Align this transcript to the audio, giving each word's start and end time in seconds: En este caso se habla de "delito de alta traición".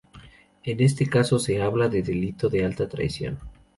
En 0.63 0.79
este 0.81 1.05
caso 1.07 1.37
se 1.37 1.61
habla 1.61 1.87
de 1.87 2.01
"delito 2.01 2.49
de 2.49 2.65
alta 2.65 2.89
traición". 2.89 3.37